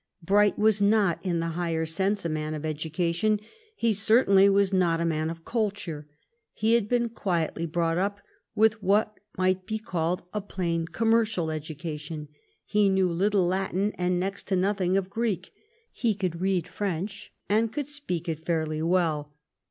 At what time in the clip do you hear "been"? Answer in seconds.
6.89-7.07